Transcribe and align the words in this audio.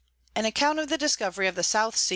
[Sidenote: 0.35 0.53
_Account 0.55 0.81
of 0.81 0.89
the 0.89 0.97
Discovery 0.97 1.47
of 1.47 1.53
the 1.53 1.61
South 1.61 1.95
Sea. 1.95 2.09